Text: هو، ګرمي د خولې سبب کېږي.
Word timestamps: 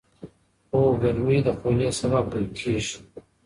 هو، 0.73 0.81
ګرمي 1.01 1.37
د 1.45 1.47
خولې 1.59 1.89
سبب 1.99 2.25
کېږي. 2.57 2.97